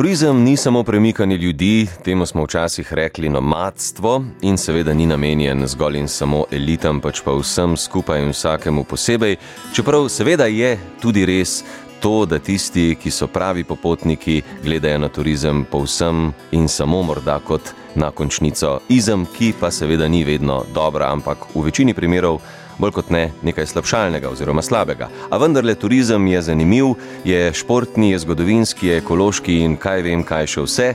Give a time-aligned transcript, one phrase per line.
[0.00, 5.98] Turizem ni samo premikanje ljudi, temu smo včasih rekli nomadstvo in seveda ni namenjen zgolj
[5.98, 9.36] in samo elitam, pač pa vsem skupaj in vsakemu posebej,
[9.76, 11.58] čeprav seveda je tudi res
[12.00, 17.74] to, da tisti, ki so pravi popotniki, gledajo na turizem povsem in samo morda kot
[17.94, 18.78] na končnico.
[18.88, 22.40] Izem, ki pa seveda ni vedno dobra, ampak v večini primerov
[22.80, 25.10] bolj kot ne nekaj slabšalnega oziroma slabega.
[25.30, 30.48] A vendarle turizem je zanimiv, je športni, je zgodovinski, je ekološki in kaj vem, kaj
[30.54, 30.88] še vse.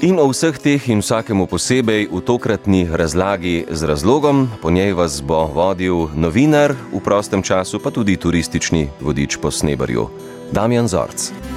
[0.00, 5.20] In o vseh teh in vsakemu posebej v tokratni razlagi z razlogom, po njej vas
[5.20, 10.08] bo vodil novinar v prostem času, pa tudi turistični vodič po Snebarju,
[10.56, 11.49] Damjan Zorc.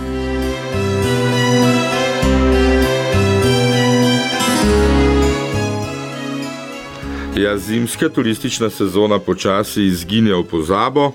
[7.35, 11.11] Ja, zimska turistična sezona počasi izginja v pozabo.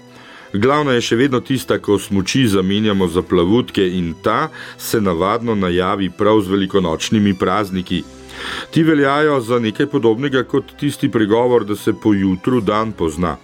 [0.52, 6.10] Glavna je še vedno tista, ko smoči zamenjamo za plavutke in ta se navadno najavi
[6.10, 8.02] prav z velikonočnimi prazniki.
[8.70, 13.36] Ti veljajo za nekaj podobnega kot tisti pregovor, da se po jutru dan pozna.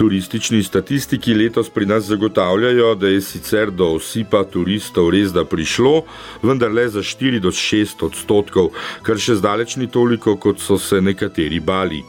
[0.00, 6.06] Turistični statistiki letos pri nas zagotavljajo, da je sicer do osipa turistov res da prišlo,
[6.42, 8.70] vendar le za 4 do 6 odstotkov,
[9.04, 12.00] kar še zdaleč ni toliko, kot so se nekateri bali.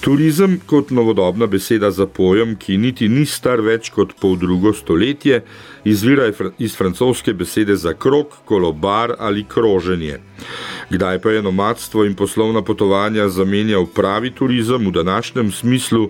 [0.00, 5.40] Turizem kot novodobna beseda za pojem, ki niti ni star več kot pol drugo stoletje,
[5.84, 10.20] izvira iz francoske besede za krok, kolobar ali kroženje.
[10.90, 16.06] Kdaj pa je nomadstvo in poslovna potovanja zamenjal pravi turizem v današnjem smislu,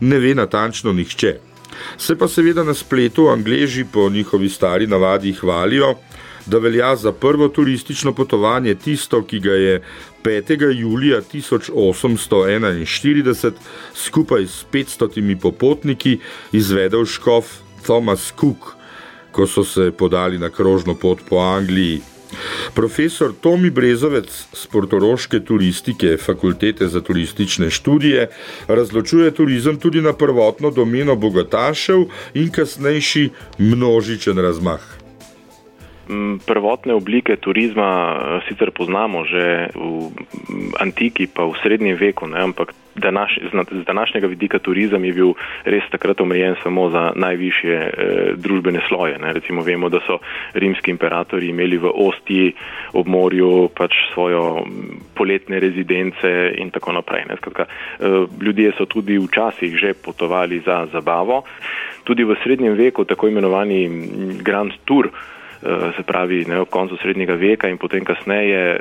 [0.00, 1.36] ne ve natančno nihče.
[1.98, 5.94] Se pa seveda na spletu angleži po njihovi stari navadi hvalijo,
[6.46, 9.82] da velja za prvo turistično potovanje tisto, ki ga je
[10.24, 10.80] 5.
[10.80, 13.52] julija 1841
[13.94, 16.18] skupaj s 500 popotniki
[16.52, 17.46] izvedel škof
[17.82, 18.56] Thomas Cook,
[19.32, 22.00] ko so se podali na krožno pot po Angliji.
[22.74, 28.28] Profesor Tomi Brezovec z portoroške turistike Fakultete za turistične študije
[28.68, 32.04] razločuje turizem tudi na prvotno domeno bogatašev
[32.34, 34.99] in kasnejši množičen razmah.
[36.46, 40.10] Prvotne oblike turizma eh, sicer poznamo že v
[40.82, 43.38] antiki, pa v srednjem veku, ne, ampak današ,
[43.70, 45.32] z današnjega vidika turizem je bil
[45.64, 47.90] res takrat omejen samo za najvišje e,
[48.36, 49.18] družbene sloje.
[49.18, 49.32] Ne.
[49.32, 50.18] Recimo vemo, da so
[50.54, 52.52] rimski imperatori imeli v Ostiji
[52.92, 54.66] ob morju pač svojo
[55.14, 57.24] poletne rezidence in tako naprej.
[57.36, 61.42] Skratka, e, ljudje so tudi včasih že potovali za zabavo.
[62.04, 63.88] Tudi v srednjem veku tako imenovani
[64.42, 65.39] Grand Tour Eh,
[65.96, 68.80] se pravi ne, v koncu srednjega veka in potem kasneje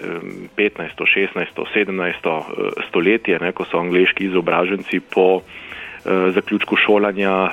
[0.55, 2.29] 15., 16., 17.
[2.87, 5.69] stoletje, ne, ko so angliški izobraženci po eh,
[6.05, 7.51] zaključku šolanja eh,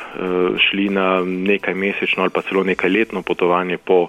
[0.58, 4.06] šli na nekaj mesečno ali pa celo nekaj letno potovanje po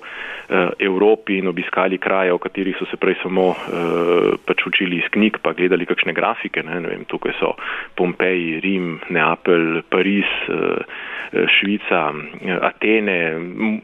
[0.80, 3.50] Evropi in obiskali kraje, o katerih so se prej samo
[4.46, 6.64] pač učili iz knjig, pa gledali kakšne grafike.
[6.64, 7.52] Ne, ne vem, tukaj so
[7.96, 10.32] Pompeji, Rim, Neapelj, Pariz.
[11.34, 13.36] Eh, Švica, eh, Atene,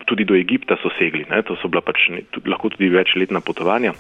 [0.06, 1.42] tudi do Egipta so segli, ne?
[1.44, 2.08] to so bila pač
[2.48, 3.92] lahko tudi večletna potovanja.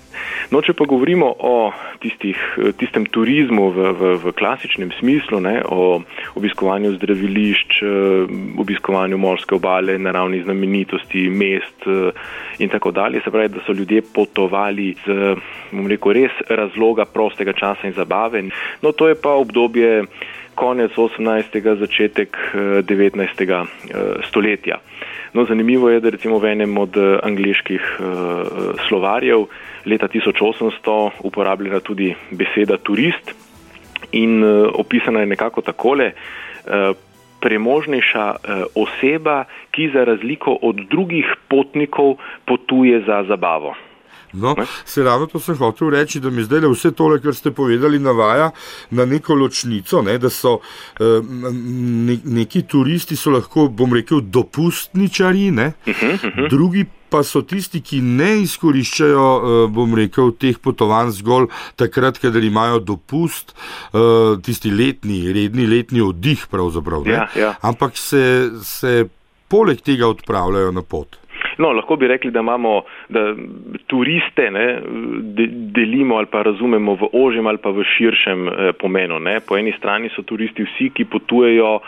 [0.52, 5.56] No, če pa govorimo o tistih, eh, tistem turizmu v, v, v klasičnem smislu, ne?
[5.66, 6.03] o
[6.36, 7.80] obiskovanju zdravilišč,
[8.59, 11.88] obiskovanju morske obale, naravnih znamenitosti, mest
[12.59, 15.36] in tako dalje, se pravi, da so ljudje potovali z,
[15.72, 18.44] bom rekel, res razloga prostega časa in zabave.
[18.81, 20.03] No, to je pa obdobje
[20.56, 21.75] konec 18.
[21.75, 22.38] začetek
[22.86, 23.41] 19.
[23.41, 23.66] Eh, eh,
[24.28, 24.78] stoletja.
[25.34, 27.81] No, zanimivo je, da recimo v enem od eh, angliških
[28.88, 29.46] slovarjev
[29.86, 33.34] leta 1800 uporabljena tudi beseda turist
[34.12, 34.44] in
[34.74, 36.12] opisana je nekako takole.
[37.40, 38.25] Premožnejša
[38.75, 42.16] oseba, ki za razliko od drugih potnikov
[42.46, 43.75] potuje za zabavo.
[44.34, 44.56] No,
[44.86, 48.00] se ravno to sem hotel reči, da mi zdaj le vse tole, kar ste povedali,
[48.00, 48.52] navaja
[48.92, 50.58] na neko ločnico, ne, da so
[51.00, 56.50] eh, ne, neki turisti so lahko, bom rekel, dopustničari, ne, uh -huh, uh -huh.
[56.50, 62.44] drugi pa so tisti, ki ne izkoriščajo, eh, bom rekel, teh potovanj zgolj takrat, kadar
[62.44, 67.56] imajo dopust, eh, tisti letni, redni letni oddih pravzaprav, ja, ja.
[67.62, 69.06] ampak se, se
[69.47, 71.22] poleg tega odpravljajo na pot.
[71.58, 73.34] No, lahko bi rekli, da imamo da
[73.88, 74.67] turiste ne,
[75.38, 79.20] de, delimo ali pa razumemo v ožjem ali pa v širšem eh, pomenu.
[79.20, 79.40] Ne.
[79.40, 81.79] Po eni strani so turisti vsi, ki potujejo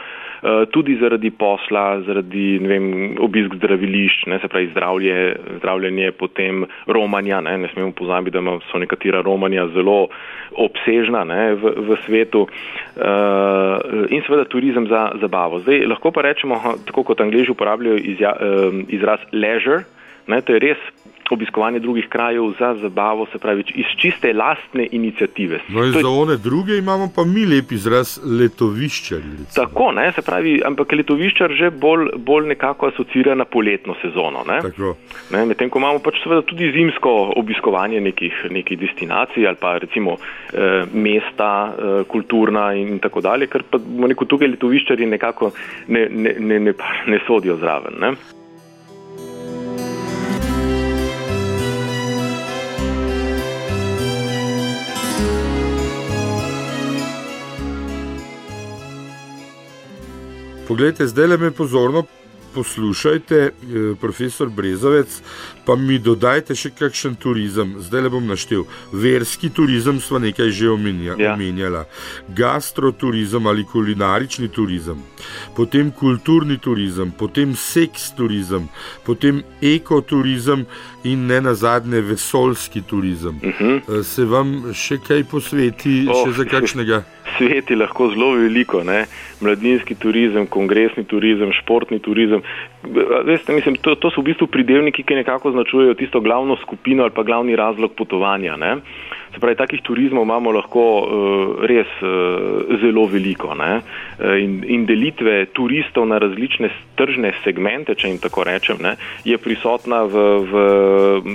[0.46, 5.16] Eh, tudi zaradi posla, zaradi vem, obisk zdravilišč, ne, se pravi zdravlje,
[5.58, 7.40] zdravljenje, potem romanja.
[7.42, 10.10] Ne, ne smemo pozabiti, da so nekatera romanja zelo
[10.52, 15.60] obsežna ne, v, v svetu uh, in seveda turizem za zabavo.
[15.66, 19.55] Zdaj, lahko pa rečemo, tako kot angliži uporabljajo izja, uh, izraz leisure,
[20.28, 20.78] Ne, to je res
[21.32, 25.60] obiskovanje drugih krajev za zabavo, se pravi iz čiste lastne inicijative.
[25.68, 29.20] No in za one druge imamo pa mi lep izraz letoviščar.
[29.56, 34.44] Tako, ne, se pravi, ampak letoviščar že bolj, bolj nekako asocira na poletno sezono.
[35.32, 40.86] Medtem ko imamo pač seveda tudi zimsko obiskovanje nekih, nekih destinacij ali pa recimo eh,
[40.94, 45.52] mesta, eh, kulturna in tako dalje, ker pa neko tukaj letoviščari nekako
[45.88, 46.74] ne, ne, ne, ne,
[47.08, 47.98] ne sodijo zraven.
[48.00, 48.16] Ne.
[60.68, 62.06] Poglejte, zdaj le me pozorno
[62.56, 63.52] poslušajte, eh,
[64.02, 65.22] profesor Brezovec,
[65.66, 67.76] pa mi dodajte še kakšen turizem.
[67.84, 68.64] Zdaj le bom naštel.
[68.94, 71.34] Verski turizem smo nekaj že omenja, ja.
[71.34, 71.84] omenjali,
[72.38, 75.02] gastroturizem ali kulinarični turizem,
[75.56, 78.70] potem kulturni turizem, potem seks turizem,
[79.04, 80.66] potem ekoturizem
[81.04, 83.36] in ne nazadnje vesoljski turizem.
[83.44, 83.78] Uh mhm.
[83.88, 84.04] -huh.
[84.04, 86.26] Se vam še kaj posveti, oh.
[86.26, 87.04] še za kakšnega?
[87.38, 89.06] sveti lahko zelo veliko, ne?
[89.42, 92.42] mladinski turizem, kongresni turizem, športni turizem.
[93.26, 97.12] Veste, mislim, to, to so v bistvu pridevniki, ki nekako označujejo tisto glavno skupino ali
[97.16, 98.56] pa glavni razlog potovanja.
[98.58, 98.78] Ne?
[99.36, 103.82] Se pravi, takih turizmov imamo lahko uh, res uh, zelo veliko ne?
[104.16, 108.94] Eh, in, in delitve turistov na različne tržne segmente, če jim tako rečem, ne?
[109.28, 110.64] je prisotna v, v,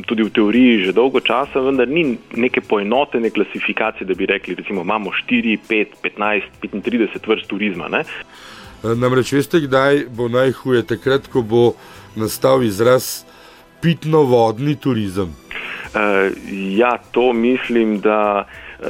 [0.08, 4.80] tudi v teoriji že dolgo časa, vendar ni neke poenotene klasifikacije, da bi rekli, recimo
[4.80, 7.92] imamo 4, 5, 15, 35 vrst turizma.
[7.92, 8.06] Ne?
[8.80, 11.64] Namreč veste, kdaj bo najhuje, takrat, ko bo
[12.16, 13.26] nastal izraz
[13.84, 15.36] pitno-vodni turizem.
[15.90, 16.30] Uh,
[16.76, 18.86] ja, to mislim, da uh,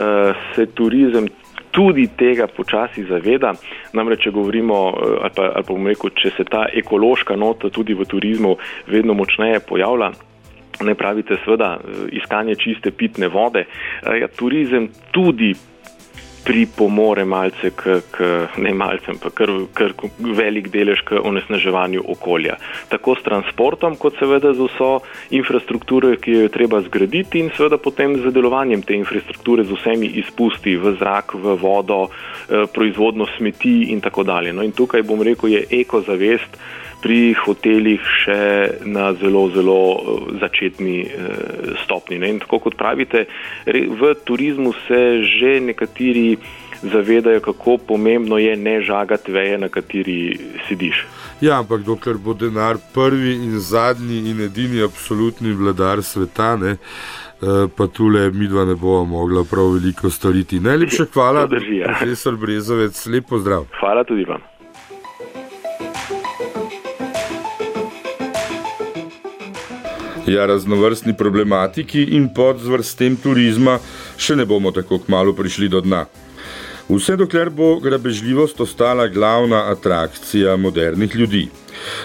[0.54, 1.28] se turizem
[1.70, 3.54] tudi tega počasi zaveda.
[3.92, 7.70] Namreč, če govorimo, uh, ali pa, ali pa bomo rekel, če se ta ekološka nota
[7.70, 8.56] tudi v turizmu
[8.86, 10.12] vedno močneje pojavlja.
[10.80, 11.74] Ne pravite, seveda,
[12.12, 13.66] iskanje čiste pitne vode.
[14.04, 15.52] Ja, turizem tudi
[16.44, 22.56] pripomore malce k, k ne malce, ampak kar, kar velik delež k onesnaževanju okolja.
[22.88, 24.90] Tako s transportom, kot seveda z vso
[25.30, 30.10] infrastrukturo, ki jo je treba zgraditi in seveda potem z delovanjem te infrastrukture z vsemi
[30.22, 34.52] izpusti v zrak, v vodo, eh, proizvodno smeti in tako dalje.
[34.52, 36.56] No in tukaj bom rekel, je ekozavest
[37.02, 38.40] pri hotelih še
[38.84, 42.20] na zelo, zelo eh, začetni eh, stopni.
[42.20, 42.34] Ne?
[42.34, 43.26] In tako kot pravite,
[43.66, 46.38] v turizmu se že nekateri
[46.82, 50.38] zavedajo, kako pomembno je ne žagati veje, na kateri
[50.68, 51.06] sediš.
[51.40, 57.68] Ja, ampak dokler bo denar prvi in zadnji in edini absolutni vladar sveta, ne, eh,
[57.76, 60.60] pa tule mi dva ne bomo mogla prav veliko storiti.
[60.60, 61.86] Najlepša hvala, ja.
[61.86, 63.66] profesor Brezovec, lepo zdrav.
[63.80, 64.59] Hvala tudi vam.
[70.30, 73.80] Ja, raznovrstni problematiki in podzvrstem turizma
[74.14, 76.04] še ne bomo tako kmalo prišli do dna.
[76.86, 81.48] Vse dokler bo grabežljivost ostala glavna atrakcija modernih ljudi.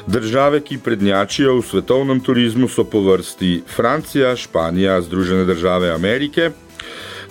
[0.08, 6.50] Države, ki prednjačijo v svetovnem turizmu, so po vrsti Francija, Španija, Združene države Amerike.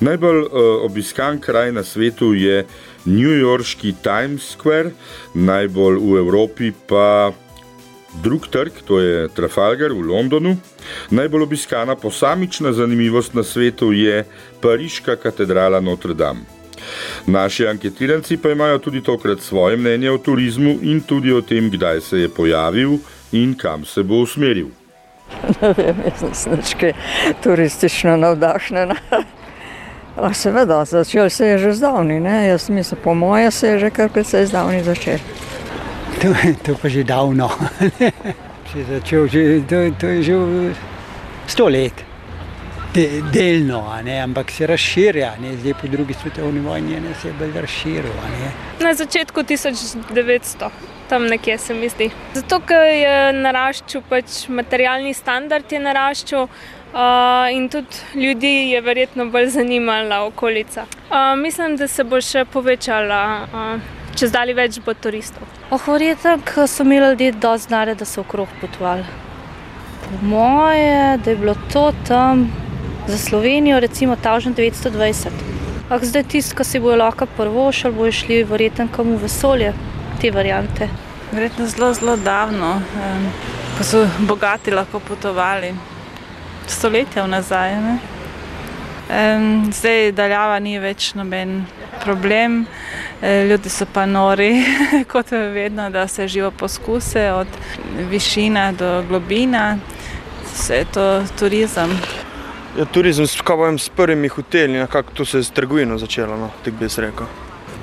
[0.01, 0.49] Najbolj uh,
[0.87, 2.67] obiskan kraj na svetu je
[3.07, 4.95] Newyorški Times Square,
[5.35, 7.33] najbolj v Evropi pa
[8.23, 10.57] drug trg, to je Trafalgar v Londonu.
[11.11, 14.25] Najbolj obiskana posamična zanimivost na svetu je
[14.61, 16.41] Pariška katedrala Notre Dame.
[17.27, 22.01] Naši anketiranci pa imajo tudi tokrat svoje mnenje o turizmu in tudi o tem, kdaj
[22.01, 22.99] se je pojavil
[23.33, 24.69] in kam se bo usmeril.
[25.63, 26.93] Ne vem, jaz sem nekaj
[27.43, 28.95] turistično navdahnjena.
[30.33, 32.47] Seveda, začel se je že zdavni, ne?
[32.47, 35.19] jaz mislim, po moje se je že kar precej zdavni začel
[36.21, 36.29] to,
[36.63, 37.51] to pa že davno.
[38.75, 40.35] začel, že, to, to je že
[41.47, 41.95] sto let,
[42.95, 43.91] De, delno,
[44.23, 45.33] ampak se razširja.
[45.43, 45.57] Ne?
[45.57, 48.13] Zdaj po drugi svetovni vojni se je bolj razširil.
[48.81, 50.69] Na začetku 1900.
[51.09, 52.11] Tam nekje se mi zdi.
[52.35, 59.27] Zato, ker je naraščal, pač materialni standard je naraščal uh, in tudi ljudi je verjetno
[59.27, 60.87] bolj zanimala okolica.
[61.11, 63.21] Uh, mislim, da se bo še povečala.
[63.51, 65.47] Uh, čez dalje več bo turistov.
[65.75, 69.05] Ohorite, ker so imeli ljudje dosti znare, da so okrog potovali.
[70.05, 72.53] Po moje, da je bilo to tam
[73.09, 75.29] za Slovenijo, recimo 1920.
[75.83, 79.73] Ampak zdaj tisto, ki si bojo lahko prvo šel, bojo šli verjetno kam v vesolje,
[80.21, 80.89] te variante.
[81.33, 82.81] Verjetno zelo, zelo davno,
[83.79, 85.75] ko so bogati lahko potovali,
[86.67, 87.75] stoletja nazaj.
[87.81, 87.99] Ne?
[89.73, 91.65] Zdaj daljava ni več noben
[92.05, 92.67] problem.
[93.23, 94.65] E, ljudi so pa nori,
[95.13, 97.49] kot vedno, da se živo poskuse od
[98.11, 99.79] višina do globina.
[100.53, 101.99] Vse je to turizem.
[102.79, 103.39] Ja, turizem s,
[103.79, 107.27] s prvimi hoteli, nekako to se je s trgovino začelo, no, tako bi se rekel.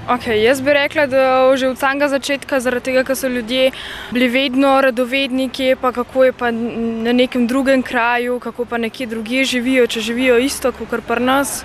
[0.10, 3.72] Okay, jaz bi rekla, da že od samega začetka, zaradi tega, ker so ljudje
[4.12, 9.46] bili vedno radovedniki, pa kako je pa na nekem drugem kraju, kako pa nekje drugje
[9.46, 11.64] živijo, če živijo isto kot pri nas.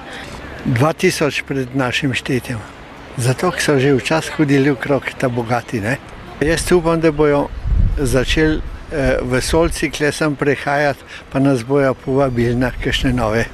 [0.67, 2.59] 2000 pred našim štetjem.
[3.17, 5.81] Zato so že včasih hodili okrog ta bogati.
[5.81, 5.97] Ne?
[6.41, 7.49] Jaz upam, da bodo
[7.97, 8.59] začeli
[8.93, 11.01] eh, vesolci, ki sem prehajati,
[11.33, 13.47] pa nas bojo povabili na kakšne nove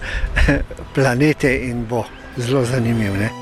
[0.95, 2.05] planete in bo
[2.37, 3.42] zelo zanimivo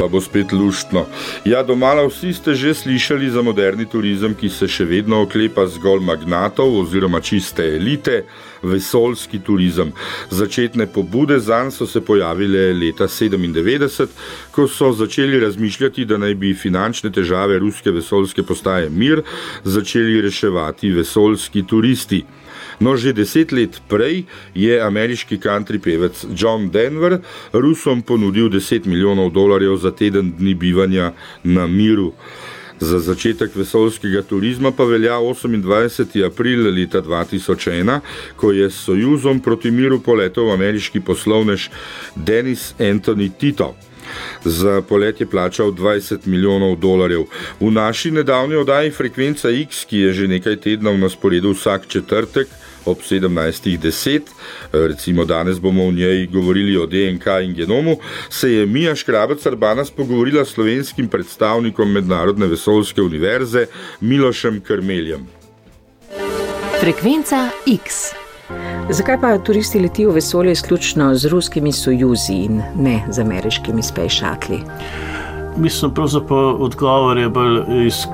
[0.00, 1.04] pa bo spet luštno.
[1.44, 6.00] Ja, domala vsi ste že slišali za moderni turizem, ki se še vedno oklepa zgolj
[6.00, 8.24] magnatov oziroma čiste elite,
[8.62, 9.92] vesoljski turizem.
[10.30, 14.06] Začetne pobude za njim so se pojavile leta 1997,
[14.50, 19.22] ko so začeli razmišljati, da naj bi finančne težave ruske vesoljske postaje Mir
[19.64, 22.24] začeli reševati vesoljski turisti.
[22.80, 24.24] No, že deset let prej
[24.56, 27.20] je ameriški country pevec John Denver
[27.52, 31.12] Rusom ponudil 10 milijonov dolarjev za teden dni bivanja
[31.44, 32.12] na miru.
[32.80, 36.24] Za začetek vesoljskega turizma pa velja 28.
[36.24, 38.00] april leta 2001,
[38.36, 41.68] ko je s Sojuzom proti miru poletel ameriški poslovnež
[42.16, 43.74] Dennis Anthony Tito.
[44.44, 47.28] Za polet je plačal 20 milijonov dolarjev.
[47.60, 52.48] V naši nedavni oddaji Frekvenca X, ki je že nekaj tednov na sporedu vsak četrtek,
[52.84, 54.20] ob 17.10,
[54.72, 57.96] recimo danes bomo v njej govorili o DNK in genomu,
[58.28, 63.66] se je Mija Škrabec Arbanas pogovorila s slovenskim predstavnikom Mednarodne vesoljske univerze
[64.00, 65.26] Milošem Krmeljem.
[66.80, 68.14] Frekvenca X.
[68.90, 74.16] Zakaj pa turisti letijo v vesolje izključno z ruskimi sojuzi in ne z ameriškimi space
[74.16, 74.58] shuttle?
[75.56, 77.58] Mislim, da odgovor je bolj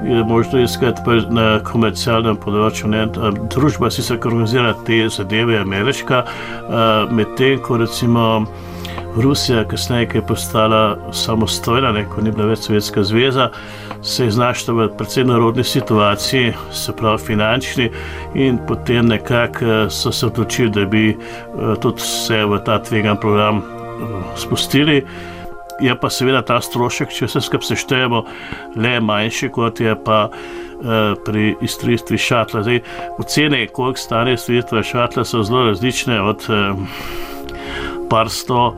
[0.05, 1.01] je možno iskati
[1.31, 2.89] na komercialnem področju.
[2.89, 3.07] Ne?
[3.53, 6.25] Družba si se organizira te zadeve, ameriška,
[7.11, 8.47] medtem ko recimo
[9.17, 13.49] Rusija, kasneje, ki je postala samostojna, ne, ko ni bila več Sovjetska zveza,
[14.03, 17.89] se je znašla v precej narodni situaciji, se pravi finančni,
[18.35, 21.07] in potem nekako so se odločili, da bi
[21.81, 23.63] tudi se v ta tvegan program
[24.37, 25.01] spustili
[25.81, 28.23] je pa seveda ta strošek, če vse skupaj seštejemo,
[28.77, 32.63] le manjši, kot je pa uh, pri izstrelitvi šatla.
[32.67, 32.83] Zdaj,
[33.23, 37.01] ocene, koliko stane izstrelitva šatla, so zelo različne, od uh,
[38.11, 38.75] par sto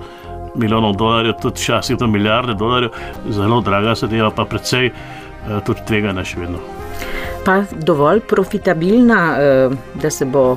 [0.58, 2.90] milijonov dolarjev, tudi včasih do milijarde dolarjev,
[3.30, 6.62] zelo draga zadeva, pa precej uh, tudi tvegana še vedno.
[7.46, 10.56] Pa dovolj profitabilna, uh, da se bo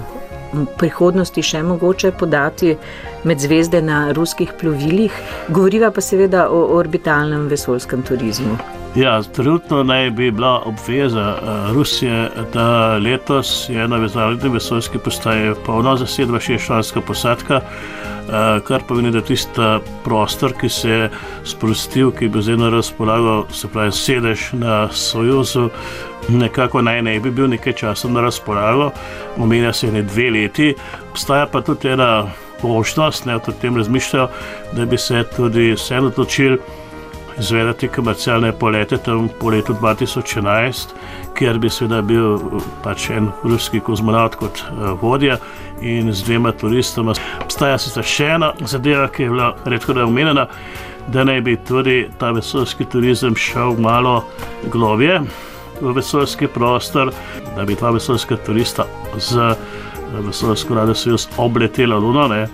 [0.78, 2.76] prihodnosti še mogoče podati
[3.24, 5.16] med zvezde na ruskih plovilih,
[5.50, 8.58] govoriva pa seveda o orbitalnem vesoljskem turizmu.
[8.96, 15.54] Ja, trenutno naj bi bila obveza uh, Rusije, da letos je na vesoljski vesoljski postaji
[15.66, 21.10] polno zasedba šestčlanska posadka, uh, kar pomeni, da tisti prostor, ki se je
[21.44, 25.70] sprostil, ki bi zdaj na razpolago, se pravi sedež na Sojuzu,
[26.30, 28.92] nekako naj ne bi bil nekaj časa na razpolago,
[29.38, 30.74] omenja se ne dve leti,
[31.12, 32.28] obstaja pa tudi ena
[32.64, 34.28] možnost, ne o tem razmišljajo,
[34.74, 36.58] da bi se tudi vseeno odločili
[37.40, 40.88] izvedeti komercialne polete tam po letu 2011,
[41.38, 42.38] kjer bi seveda bil
[42.84, 45.38] pač en ruski kozmonaut kot uh, vodja
[45.82, 47.16] in z dvema turistoma.
[47.42, 50.48] Obstaja sicer še ena zadeva, ki je bila redko da omenjena,
[51.08, 54.22] da naj bi tudi ta vesoljski turizem šel malo
[54.70, 55.22] globje
[55.82, 57.12] v vesoljski prostor,
[57.56, 58.86] da bi dva vesoljska turista
[59.18, 59.56] z eh,
[60.26, 62.28] vesoljsko radio sojuz obletela Luno.
[62.28, 62.48] Ne.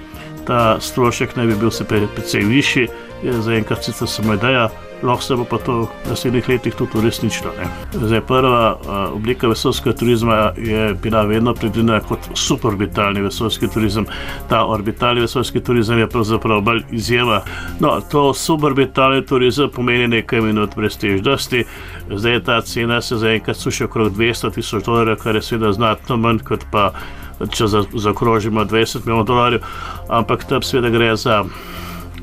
[0.48, 2.88] Ta strošek naj bi bil se precej višji,
[3.24, 4.70] je zaenkrat sicer samo ideja,
[5.04, 7.52] lahko se bo pa to v naslednjih letih tudi uresničilo.
[7.94, 14.06] Zdaj, prva uh, oblika vesoljskega turizma je bila vedno predvidena kot suborbitalni vesoljski turizem.
[14.50, 17.42] Ta orbitalni vesoljski turizem je pravzaprav bolj izjema.
[17.80, 21.66] No, to suborbitalni turizem pomeni nekaj minut brez težnosti.
[22.10, 26.40] Zdaj ta cena se zaenkrat suši okrog 200 tisoč dolarjev, kar je seveda znatno manj
[26.40, 26.92] kot pa.
[27.38, 29.66] Če zaokrožimo 20 milijonov dolarjev,
[30.10, 31.44] ampak tam seveda gre za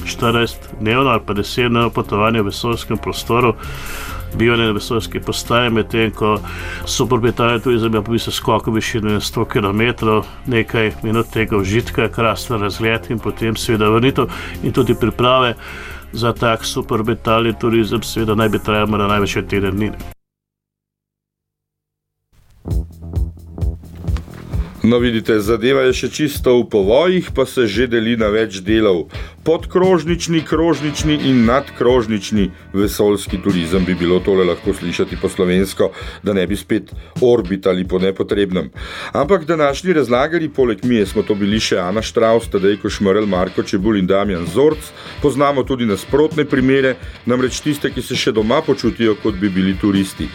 [0.04, 3.54] 14-dnevno ali pa 10-dnevno potovanje v vesoljskem prostoru,
[4.34, 6.38] bivanje na vesoljski postaji, medtem ko
[6.86, 10.06] so proprietari tudi za me se skoko višine 100 km,
[10.46, 14.26] nekaj minut tega užitka, krasten razgled in potem seveda vrnitev
[14.62, 15.54] in tudi priprave
[16.12, 20.13] za tak superbetalni turizem, seveda naj bi trajalo na največ teden dni.
[24.84, 29.08] No, vidite, zadeva je še čisto v povojih, pa se že deli na več delov.
[29.40, 35.88] Podkrožnični, krožnični in nadkrožnični vesoljski turizem bi bilo tole lahko slišati po slovensko,
[36.20, 36.92] da ne bi spet
[37.24, 38.68] orbitali po nepotrebnem.
[39.16, 43.96] Ampak današnji razlagari, poleg mije smo to bili še Ana Štraus, Tadej Košmrel, Marko Čebul
[43.96, 44.92] in Damjan Zorc,
[45.24, 50.28] poznamo tudi nasprotne primere, namreč tiste, ki se še doma počutijo, kot bi bili turisti.